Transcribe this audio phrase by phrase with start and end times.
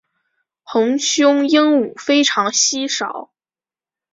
[0.63, 1.63] 红胸鹦
[1.93, 3.31] 鹉非常稀少。